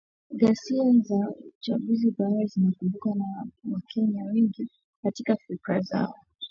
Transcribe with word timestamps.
Ghasia 0.31 0.93
za 1.01 1.31
uchaguzi 1.49 2.11
bado 2.17 2.43
zinakumbukwa 2.45 3.15
na 3.15 3.45
Wakenya 3.71 4.23
wengi 4.23 4.67
katika 5.03 5.35
fikra 5.35 5.81
zao. 5.81 6.15